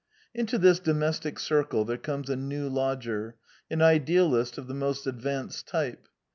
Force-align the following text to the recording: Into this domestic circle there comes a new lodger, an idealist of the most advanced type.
Into 0.33 0.57
this 0.57 0.79
domestic 0.79 1.37
circle 1.37 1.85
there 1.85 1.99
comes 1.99 2.27
a 2.31 2.35
new 2.35 2.67
lodger, 2.67 3.35
an 3.69 3.83
idealist 3.83 4.57
of 4.57 4.65
the 4.65 4.73
most 4.73 5.05
advanced 5.05 5.67
type. 5.67 6.07